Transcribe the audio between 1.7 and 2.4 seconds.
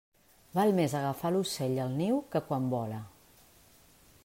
al niu